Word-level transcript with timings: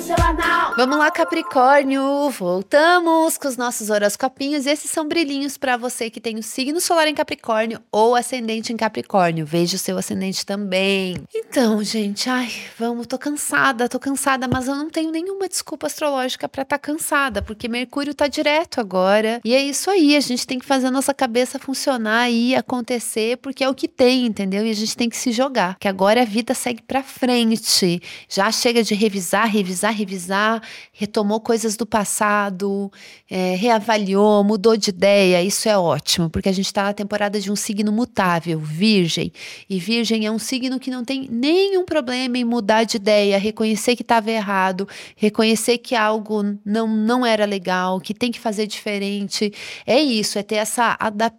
seu 0.00 0.16
anal. 0.24 0.51
Vamos 0.74 0.96
lá, 0.96 1.10
Capricórnio! 1.10 2.30
Voltamos 2.30 3.36
com 3.36 3.46
os 3.46 3.58
nossos 3.58 3.90
horoscopinhos. 3.90 4.64
Esses 4.64 4.90
são 4.90 5.06
brilhinhos 5.06 5.58
para 5.58 5.76
você 5.76 6.08
que 6.08 6.18
tem 6.18 6.38
o 6.38 6.42
signo 6.42 6.80
solar 6.80 7.06
em 7.06 7.14
Capricórnio 7.14 7.78
ou 7.92 8.16
ascendente 8.16 8.72
em 8.72 8.76
Capricórnio. 8.76 9.44
Veja 9.44 9.76
o 9.76 9.78
seu 9.78 9.98
ascendente 9.98 10.46
também. 10.46 11.18
Então, 11.34 11.84
gente, 11.84 12.28
ai, 12.30 12.50
vamos, 12.78 13.06
tô 13.06 13.18
cansada, 13.18 13.86
tô 13.86 14.00
cansada, 14.00 14.48
mas 14.48 14.66
eu 14.66 14.74
não 14.74 14.88
tenho 14.88 15.10
nenhuma 15.10 15.46
desculpa 15.46 15.86
astrológica 15.86 16.48
para 16.48 16.62
estar 16.62 16.78
tá 16.78 16.82
cansada, 16.82 17.42
porque 17.42 17.68
Mercúrio 17.68 18.14
tá 18.14 18.26
direto 18.26 18.80
agora. 18.80 19.42
E 19.44 19.54
é 19.54 19.62
isso 19.62 19.90
aí, 19.90 20.16
a 20.16 20.20
gente 20.20 20.46
tem 20.46 20.58
que 20.58 20.64
fazer 20.64 20.86
a 20.86 20.90
nossa 20.90 21.12
cabeça 21.12 21.58
funcionar 21.58 22.30
e 22.30 22.54
acontecer, 22.54 23.36
porque 23.36 23.62
é 23.62 23.68
o 23.68 23.74
que 23.74 23.86
tem, 23.86 24.24
entendeu? 24.24 24.64
E 24.64 24.70
a 24.70 24.74
gente 24.74 24.96
tem 24.96 25.10
que 25.10 25.18
se 25.18 25.32
jogar, 25.32 25.76
que 25.78 25.86
agora 25.86 26.22
a 26.22 26.24
vida 26.24 26.54
segue 26.54 26.80
para 26.80 27.02
frente. 27.02 28.00
Já 28.26 28.50
chega 28.50 28.82
de 28.82 28.94
revisar, 28.94 29.46
revisar, 29.46 29.92
revisar, 29.92 30.61
retomou 30.92 31.40
coisas 31.40 31.76
do 31.76 31.86
passado, 31.86 32.90
é, 33.30 33.54
reavaliou, 33.54 34.42
mudou 34.44 34.76
de 34.76 34.90
ideia. 34.90 35.42
Isso 35.42 35.68
é 35.68 35.76
ótimo, 35.76 36.30
porque 36.30 36.48
a 36.48 36.52
gente 36.52 36.66
está 36.66 36.84
na 36.84 36.92
temporada 36.92 37.40
de 37.40 37.50
um 37.50 37.56
signo 37.56 37.92
mutável, 37.92 38.58
Virgem. 38.58 39.32
E 39.68 39.78
Virgem 39.78 40.26
é 40.26 40.30
um 40.30 40.38
signo 40.38 40.78
que 40.78 40.90
não 40.90 41.04
tem 41.04 41.28
nenhum 41.30 41.84
problema 41.84 42.38
em 42.38 42.44
mudar 42.44 42.84
de 42.84 42.96
ideia, 42.96 43.38
reconhecer 43.38 43.96
que 43.96 44.02
estava 44.02 44.30
errado, 44.30 44.88
reconhecer 45.16 45.78
que 45.78 45.94
algo 45.94 46.42
não, 46.64 46.86
não 46.86 47.24
era 47.24 47.44
legal, 47.44 48.00
que 48.00 48.14
tem 48.14 48.30
que 48.30 48.40
fazer 48.40 48.66
diferente. 48.66 49.52
É 49.86 50.00
isso, 50.00 50.38
é 50.38 50.42
ter 50.42 50.56
essa, 50.56 50.98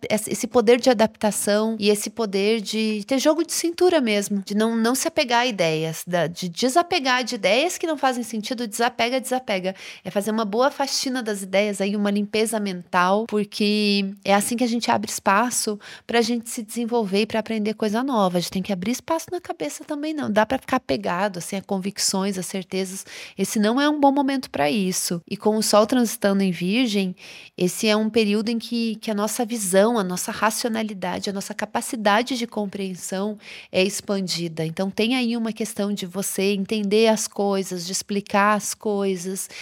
esse 0.09 0.47
poder 0.47 0.79
de 0.79 0.89
adaptação 0.89 1.75
e 1.79 1.89
esse 1.89 2.09
poder 2.09 2.61
de 2.61 3.03
ter 3.05 3.19
jogo 3.19 3.45
de 3.45 3.53
cintura 3.53 4.01
mesmo, 4.01 4.41
de 4.45 4.55
não, 4.55 4.75
não 4.75 4.95
se 4.95 5.07
apegar 5.07 5.41
a 5.41 5.45
ideias, 5.45 6.03
de 6.31 6.49
desapegar 6.49 7.23
de 7.23 7.35
ideias 7.35 7.77
que 7.77 7.87
não 7.87 7.97
fazem 7.97 8.23
sentido, 8.23 8.67
desapega, 8.67 9.12
desapega. 9.19 9.75
É 10.03 10.11
fazer 10.11 10.31
uma 10.31 10.45
boa 10.45 10.71
faxina 10.71 11.21
das 11.21 11.41
ideias 11.41 11.81
aí, 11.81 11.95
uma 11.95 12.11
limpeza 12.11 12.59
mental, 12.59 13.25
porque 13.27 14.13
é 14.23 14.33
assim 14.33 14.55
que 14.55 14.63
a 14.63 14.67
gente 14.67 14.89
abre 14.89 15.09
espaço 15.09 15.79
para 16.05 16.19
a 16.19 16.21
gente 16.21 16.49
se 16.49 16.63
desenvolver 16.63 17.21
e 17.21 17.25
para 17.25 17.39
aprender 17.39 17.73
coisa 17.73 18.03
nova. 18.03 18.37
A 18.37 18.41
gente 18.41 18.51
tem 18.51 18.61
que 18.61 18.73
abrir 18.73 18.91
espaço 18.91 19.27
na 19.31 19.39
cabeça 19.39 19.83
também, 19.83 20.13
não. 20.13 20.31
Dá 20.31 20.45
para 20.45 20.57
ficar 20.57 20.79
pegado 20.79 21.39
assim 21.39 21.55
a 21.55 21.61
convicções, 21.61 22.37
a 22.37 22.43
certezas. 22.43 23.05
Esse 23.37 23.59
não 23.59 23.79
é 23.79 23.89
um 23.89 23.99
bom 23.99 24.11
momento 24.11 24.49
para 24.49 24.69
isso. 24.69 25.21
E 25.29 25.37
com 25.37 25.57
o 25.57 25.63
Sol 25.63 25.85
transitando 25.85 26.43
em 26.43 26.51
Virgem, 26.51 27.15
esse 27.57 27.87
é 27.87 27.95
um 27.95 28.09
período 28.09 28.49
em 28.49 28.59
que, 28.59 28.95
que 28.95 29.11
a 29.11 29.13
nossa 29.13 29.45
visão, 29.45 29.97
a 29.97 30.03
nossa 30.03 30.31
racionalidade, 30.31 31.29
a 31.29 31.33
nossa 31.33 31.53
capacidade 31.53 32.37
de 32.37 32.47
compreensão 32.47 33.37
é 33.71 33.83
expandida. 33.83 34.65
Então 34.65 34.89
tem 34.89 35.15
aí 35.15 35.35
uma 35.35 35.51
questão 35.51 35.93
de 35.93 36.05
você 36.05 36.53
entender 36.53 37.07
as 37.07 37.27
coisas, 37.27 37.85
de 37.85 37.91
explicar 37.91 38.55
as 38.55 38.73
coisas, 38.73 39.02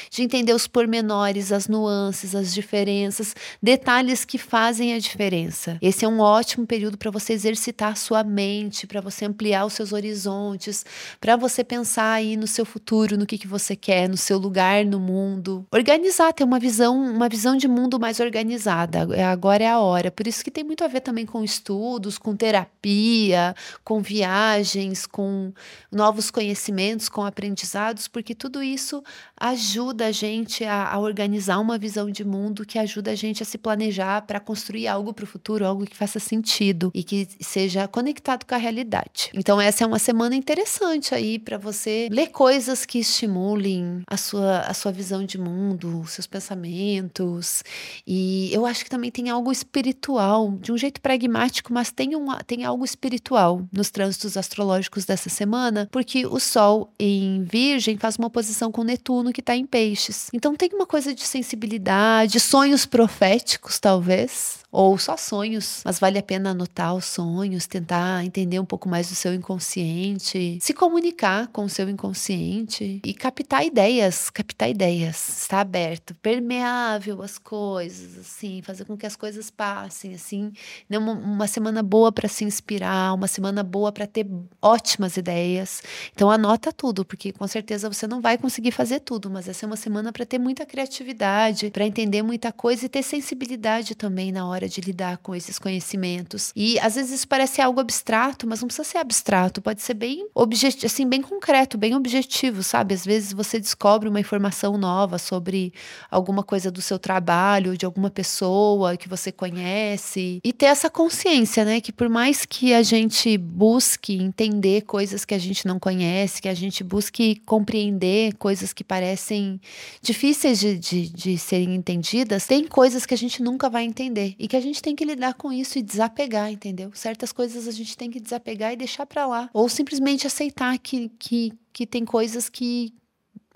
de 0.10 0.22
entender 0.22 0.54
os 0.54 0.68
pormenores, 0.68 1.52
as 1.52 1.68
nuances, 1.68 2.36
as 2.36 2.54
diferenças, 2.54 3.36
detalhes 3.62 4.24
que 4.26 4.38
fazem 4.38 4.94
a 4.94 5.00
diferença. 5.00 5.78
Esse 5.82 6.06
é 6.06 6.08
um 6.08 6.20
ótimo 6.20 6.66
período 6.66 6.98
para 6.98 7.12
você 7.12 7.34
exercitar 7.34 7.98
sua 7.98 8.24
mente, 8.24 8.86
para 8.86 9.02
você 9.02 9.26
ampliar 9.26 9.66
os 9.66 9.74
seus 9.74 9.92
horizontes, 9.94 10.86
para 11.20 11.36
você 11.36 11.64
pensar 11.64 12.12
aí 12.14 12.38
no 12.38 12.48
seu 12.48 12.66
futuro, 12.66 13.18
no 13.18 13.26
que, 13.26 13.38
que 13.38 13.48
você 13.48 13.76
quer, 13.76 14.08
no 14.08 14.18
seu 14.18 14.38
lugar 14.38 14.86
no 14.86 15.00
mundo. 15.00 15.66
Organizar, 15.72 16.34
ter 16.34 16.44
uma 16.44 16.60
visão, 16.60 16.98
uma 16.98 17.30
visão 17.30 17.56
de 17.56 17.68
mundo 17.68 18.00
mais 18.00 18.20
organizada. 18.20 19.08
É, 19.16 19.24
agora 19.24 19.64
é 19.64 19.68
a 19.68 19.80
hora. 19.80 20.12
Por 20.12 20.28
isso 20.28 20.44
que 20.44 20.52
tem 20.52 20.64
muito 20.64 20.84
a 20.84 20.88
ver 20.88 21.02
também 21.02 21.26
com 21.26 21.44
estudos, 21.44 22.18
com 22.18 22.36
terapia, 22.36 23.56
com 23.84 24.02
viagens, 24.02 25.06
com 25.06 25.54
novos 25.92 26.30
conhecimentos, 26.30 27.10
com 27.10 27.26
aprendizados, 27.26 28.08
porque 28.08 28.36
tudo 28.36 28.62
isso 28.62 29.04
ajuda 29.42 30.06
a 30.06 30.12
gente 30.12 30.64
a, 30.64 30.94
a 30.94 31.00
organizar 31.00 31.60
uma 31.60 31.76
visão 31.76 32.12
de 32.12 32.24
mundo 32.24 32.64
que 32.64 32.78
ajuda 32.78 33.12
a 33.12 33.16
gente 33.16 33.42
a 33.42 33.46
se 33.46 33.58
planejar 33.58 34.22
para 34.22 34.40
construir 34.40 34.88
algo 34.88 35.14
para 35.14 35.24
o 35.24 35.28
futuro, 35.28 35.66
algo 35.66 35.84
que 35.84 35.98
faça 35.98 36.20
sentido 36.20 36.92
e 36.94 37.04
que 37.04 37.28
seja 37.40 37.88
conectado 37.88 38.46
com 38.46 38.54
a 38.54 38.58
realidade. 38.58 39.32
Então 39.34 39.60
essa 39.60 39.84
é 39.84 39.88
uma 39.88 39.98
semana 39.98 40.36
interessante 40.36 41.16
aí 41.16 41.40
para 41.40 41.58
você 41.58 42.08
ler 42.12 42.28
coisas 42.28 42.86
que 42.86 43.00
estimulem 43.00 44.04
a 44.06 44.16
sua, 44.16 44.60
a 44.60 44.74
sua 44.76 44.92
visão 44.92 45.26
de 45.26 45.40
mundo, 45.40 46.06
seus 46.08 46.28
pensamentos. 46.28 47.64
E 48.06 48.54
eu 48.54 48.64
acho 48.64 48.84
que 48.84 48.92
também 48.92 49.10
tem 49.10 49.30
algo 49.30 49.52
espiritual, 49.52 50.52
de 50.62 50.72
um 50.72 50.78
jeito 50.78 51.02
pragmático, 51.02 51.74
mas 51.74 51.92
tem, 51.92 52.16
um, 52.16 52.28
tem 52.46 52.64
algo 52.64 52.86
espiritual 52.86 53.68
nos 53.72 53.90
trânsitos 53.90 54.38
astrológicos 54.38 55.04
dessa 55.04 55.30
semana, 55.30 55.90
porque 55.92 56.28
o 56.28 56.40
Sol 56.40 56.94
em 57.00 57.44
Virgem 57.44 57.98
faz 57.98 58.18
uma 58.18 58.28
oposição 58.28 58.72
com 58.72 58.84
Netuno 58.84 59.31
que 59.32 59.42
está 59.42 59.56
em 59.56 59.66
Peixes. 59.66 60.30
Então 60.34 60.56
tem 60.56 60.70
uma 60.74 60.86
coisa 60.86 61.14
de 61.14 61.24
sensibilidade, 61.24 62.40
sonhos 62.40 62.86
proféticos, 62.86 63.80
talvez 63.80 64.61
ou 64.72 64.98
só 64.98 65.18
sonhos, 65.18 65.82
mas 65.84 66.00
vale 66.00 66.18
a 66.18 66.24
pena 66.24 66.52
anotar 66.52 66.96
os 66.96 67.04
sonhos, 67.04 67.68
tentar 67.68 68.24
entender 68.24 68.58
um 68.58 68.66
pouco 68.66 68.88
mais 68.88 69.10
do 69.10 69.16
seu 69.16 69.34
inconsciente, 69.34 70.58
se 70.62 70.74
comunicar 70.74 71.48
com 71.48 71.66
o 71.66 71.70
seu 71.70 71.90
inconsciente 71.90 73.02
e 73.04 73.14
captar 73.14 73.66
ideias, 73.66 74.30
captar 74.30 74.70
ideias, 74.70 75.42
estar 75.42 75.60
aberto, 75.60 76.16
permeável 76.16 77.22
às 77.22 77.38
coisas, 77.38 78.18
assim, 78.18 78.62
fazer 78.62 78.86
com 78.86 78.96
que 78.96 79.06
as 79.06 79.18
coisas 79.18 79.50
passem, 79.52 80.14
assim, 80.14 80.54
né? 80.90 80.98
uma, 80.98 81.14
uma 81.14 81.48
semana 81.48 81.84
boa 81.84 82.12
para 82.12 82.30
se 82.30 82.46
inspirar, 82.46 83.14
uma 83.14 83.28
semana 83.28 83.64
boa 83.64 83.92
para 83.92 84.08
ter 84.08 84.26
ótimas 84.62 85.18
ideias. 85.18 85.84
Então 86.14 86.32
anota 86.32 86.72
tudo, 86.72 87.04
porque 87.04 87.34
com 87.34 87.46
certeza 87.46 87.90
você 87.90 88.08
não 88.08 88.22
vai 88.22 88.38
conseguir 88.38 88.72
fazer 88.72 89.02
tudo, 89.02 89.30
mas 89.30 89.50
essa 89.50 89.66
é 89.66 89.68
uma 89.68 89.76
semana 89.76 90.14
para 90.14 90.26
ter 90.26 90.40
muita 90.40 90.66
criatividade, 90.66 91.70
para 91.72 91.86
entender 91.86 92.22
muita 92.22 92.54
coisa 92.54 92.86
e 92.86 92.90
ter 92.90 93.04
sensibilidade 93.04 93.96
também 93.96 94.32
na 94.32 94.48
hora 94.48 94.61
hora 94.62 94.70
de 94.70 94.80
lidar 94.80 95.18
com 95.18 95.36
esses 95.36 95.58
conhecimentos. 95.58 96.52
E 96.56 96.80
às 96.80 96.96
vezes 96.96 97.12
isso 97.12 97.28
parece 97.28 97.62
algo 97.62 97.80
abstrato, 97.80 98.48
mas 98.48 98.62
não 98.62 98.68
precisa 98.68 98.88
ser 98.88 98.98
abstrato, 99.00 99.62
pode 99.62 99.82
ser 99.82 99.96
bem 99.96 100.28
objetivo, 100.36 100.86
assim, 100.86 101.08
bem 101.08 101.22
concreto, 101.22 101.78
bem 101.78 101.96
objetivo, 101.96 102.62
sabe? 102.62 102.94
Às 102.94 103.06
vezes 103.06 103.34
você 103.34 103.60
descobre 103.60 104.08
uma 104.08 104.20
informação 104.20 104.78
nova 104.78 105.18
sobre 105.18 105.74
alguma 106.10 106.44
coisa 106.44 106.70
do 106.70 106.82
seu 106.82 107.00
trabalho, 107.00 107.78
de 107.78 107.86
alguma 107.86 108.10
pessoa 108.10 108.96
que 108.96 109.10
você 109.10 109.32
conhece 109.32 110.40
e 110.44 110.54
ter 110.54 110.68
essa 110.68 110.90
consciência, 110.90 111.66
né, 111.66 111.82
que 111.82 111.92
por 111.92 112.10
mais 112.10 112.46
que 112.46 112.74
a 112.74 112.84
gente 112.84 113.38
busque 113.38 114.14
entender 114.14 114.82
coisas 114.82 115.26
que 115.26 115.34
a 115.34 115.40
gente 115.40 115.66
não 115.66 115.80
conhece, 115.80 116.42
que 116.42 116.50
a 116.50 116.54
gente 116.54 116.84
busque 116.84 117.42
compreender 117.46 118.34
coisas 118.36 118.74
que 118.74 118.84
parecem 118.84 119.60
difíceis 120.02 120.60
de, 120.60 120.78
de, 120.78 121.10
de 121.10 121.38
serem 121.38 121.76
entendidas, 121.76 122.46
tem 122.46 122.68
coisas 122.68 123.06
que 123.06 123.14
a 123.14 123.18
gente 123.18 123.42
nunca 123.42 123.70
vai 123.70 123.84
entender 123.84 124.36
e 124.38 124.51
que 124.52 124.58
a 124.58 124.60
gente 124.60 124.82
tem 124.82 124.94
que 124.94 125.06
lidar 125.06 125.36
com 125.36 125.50
isso 125.50 125.80
e 125.80 125.82
desapegar, 125.82 126.52
entendeu? 126.52 126.92
Certas 126.94 127.32
coisas 127.32 127.70
a 127.70 127.72
gente 127.72 127.96
tem 127.96 128.12
que 128.12 128.20
desapegar 128.20 128.74
e 128.74 128.76
deixar 128.76 129.06
para 129.06 129.26
lá. 129.26 129.50
Ou 129.54 129.70
simplesmente 129.70 130.28
aceitar 130.28 130.78
que, 130.78 131.08
que, 131.18 131.54
que 131.72 131.88
tem 131.88 132.04
coisas 132.04 132.50
que, 132.50 132.94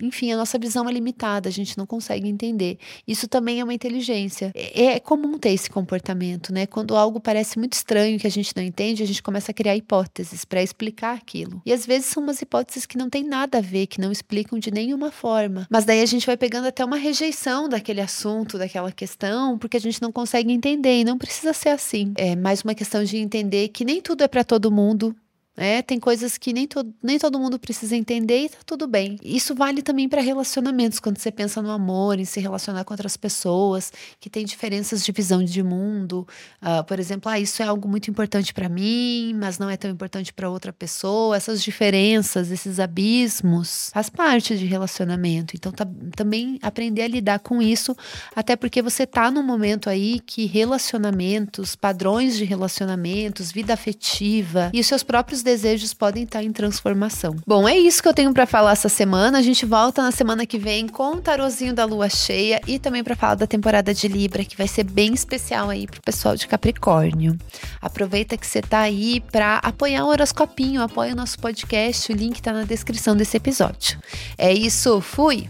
enfim, 0.02 0.32
a 0.32 0.38
nossa 0.38 0.58
visão 0.58 0.88
é 0.90 0.92
limitada, 0.92 1.48
a 1.48 1.52
gente 1.52 1.78
não 1.78 1.86
consegue 1.86 2.28
entender. 2.28 2.78
Isso 3.08 3.28
também 3.28 3.60
é 3.60 3.64
uma 3.64 3.74
inteligência. 3.74 4.52
É, 4.54 4.84
é, 4.84 5.00
comum 5.00 5.38
ter 5.38 5.52
esse 5.52 5.70
comportamento, 5.70 6.54
né? 6.54 6.66
Quando 6.66 6.96
algo 6.96 7.20
parece 7.20 7.58
muito 7.58 7.74
estranho 7.74 8.20
que 8.20 8.28
a 8.28 8.32
gente 8.32 8.54
não 8.56 8.64
entende, 8.64 9.04
a 9.04 9.08
gente 9.08 9.24
começa 9.24 9.52
a 9.52 9.54
criar 9.54 9.76
hipóteses 9.76 10.44
para 10.44 10.62
explicar 10.62 11.16
aquilo. 11.16 11.62
E 11.66 11.72
às 11.72 11.86
vezes 11.86 12.08
são 12.08 12.24
umas 12.24 12.42
hipóteses 12.42 12.86
que 12.86 12.98
não 12.98 13.10
tem 13.10 13.24
nada 13.24 13.60
a 13.60 13.62
ver, 13.62 13.88
que 13.88 14.02
não 14.02 14.12
explicam 14.12 14.60
de 14.60 14.72
nenhuma 14.72 15.12
forma. 15.12 15.68
Mas 15.70 15.86
daí 15.86 16.02
a 16.02 16.06
gente 16.06 16.26
vai 16.26 16.36
pegando 16.36 16.68
até 16.68 16.84
uma 16.84 16.98
rejeição 16.98 17.70
daquele 17.70 18.02
assunto, 18.02 18.58
daquela 18.58 18.92
questão, 18.92 19.58
porque 19.58 19.78
a 19.78 19.82
gente 19.82 20.02
não 20.02 20.12
consegue 20.12 20.52
entender 20.52 21.00
e 21.00 21.06
não 21.06 21.18
precisa 21.18 21.54
ser 21.54 21.70
assim. 21.70 22.14
É 22.18 22.36
mais 22.36 22.62
uma 22.62 22.76
questão 22.76 23.04
de 23.04 23.18
entender 23.18 23.70
que 23.70 23.86
nem 23.86 24.02
tudo 24.02 24.24
é 24.24 24.28
para 24.28 24.44
todo 24.44 24.72
mundo, 24.72 25.16
é, 25.58 25.82
tem 25.82 26.00
coisas 26.00 26.38
que 26.38 26.52
nem, 26.52 26.68
to 26.68 26.86
nem 27.02 27.18
todo 27.18 27.40
mundo 27.40 27.58
precisa 27.58 27.96
entender 27.96 28.46
e 28.46 28.50
tá 28.50 28.58
tudo 28.66 28.88
bem. 28.88 29.18
Isso 29.24 29.56
vale 29.56 29.82
também 29.82 30.10
para 30.10 30.22
relacionamentos, 30.22 31.00
quando 31.00 31.18
você 31.18 31.32
pensa 31.32 31.62
no 31.62 31.72
amor, 31.72 32.20
em 32.20 32.26
se 32.26 32.40
relacionar 32.40 32.84
com 32.84 32.94
outras 32.94 33.16
pessoas 33.16 33.92
que 34.20 34.30
têm 34.30 34.46
diferenças 34.46 35.04
de 35.04 35.12
visão 35.12 35.44
de 35.44 35.64
mundo. 35.64 36.28
Uh, 36.62 36.84
por 36.84 37.00
exemplo, 37.00 37.32
ah, 37.32 37.40
isso 37.40 37.62
é 37.62 37.66
algo 37.66 37.88
muito 37.88 38.10
importante 38.10 38.54
para 38.54 38.68
mim, 38.68 39.34
mas 39.40 39.58
não 39.58 39.70
é 39.70 39.78
tão 39.78 39.90
importante 39.90 40.34
para 40.34 40.50
outra 40.50 40.74
pessoa. 40.74 41.38
Essas 41.38 41.64
diferenças, 41.64 42.52
esses 42.52 42.80
abismos, 42.80 43.90
faz 43.94 44.10
parte 44.10 44.58
de 44.58 44.66
relacionamento. 44.66 45.56
Então, 45.56 45.72
tá, 45.72 45.88
também 46.16 46.60
aprender 46.62 47.04
a 47.04 47.08
lidar 47.08 47.40
com 47.40 47.62
isso, 47.62 47.96
até 48.36 48.56
porque 48.56 48.82
você 48.82 49.06
tá 49.06 49.32
num 49.32 49.44
momento 49.44 49.90
aí 49.90 50.20
que 50.20 50.46
relacionamentos, 50.46 51.76
padrões 51.76 52.36
de 52.36 52.44
relacionamentos, 52.44 53.52
vida 53.52 53.74
afetiva 53.74 54.70
e 54.74 54.80
os 54.80 54.88
seus 54.88 55.04
próprios 55.04 55.45
desejos 55.46 55.94
podem 55.94 56.24
estar 56.24 56.44
em 56.44 56.52
transformação. 56.52 57.36
Bom, 57.48 57.70
é 57.70 57.78
isso 57.78 58.02
que 58.02 58.10
eu 58.10 58.14
tenho 58.14 58.34
para 58.34 58.46
falar 58.46 58.74
essa 58.74 58.90
semana. 58.90 59.38
A 59.38 59.42
gente 59.42 59.66
volta 59.66 60.02
na 60.02 60.12
semana 60.12 60.46
que 60.46 60.58
vem 60.58 60.88
com 60.88 61.14
o 61.14 61.22
tarozinho 61.22 61.74
da 61.74 61.86
lua 61.86 62.10
cheia 62.10 62.60
e 62.68 62.78
também 62.78 63.04
para 63.04 63.16
falar 63.16 63.36
da 63.36 63.48
temporada 63.48 63.94
de 63.94 64.08
Libra, 64.10 64.44
que 64.44 64.58
vai 64.58 64.68
ser 64.68 64.84
bem 64.84 65.14
especial 65.14 65.70
aí 65.70 65.88
pro 65.88 66.02
pessoal 66.02 66.36
de 66.36 66.48
Capricórnio. 66.48 67.38
Aproveita 67.82 68.36
que 68.36 68.46
você 68.46 68.62
tá 68.62 68.80
aí 68.80 69.22
para 69.32 69.60
apoiar 69.60 70.04
o 70.04 70.10
horoscopinho, 70.10 70.82
apoia 70.82 71.14
o 71.14 71.16
nosso 71.16 71.40
podcast, 71.40 72.12
o 72.12 72.16
link 72.16 72.42
tá 72.42 72.52
na 72.52 72.64
descrição 72.64 73.16
desse 73.16 73.38
episódio. 73.38 73.98
É 74.38 74.52
isso, 74.52 75.00
fui. 75.00 75.48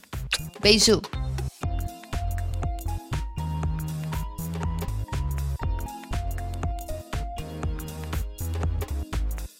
Beijo. 0.62 1.02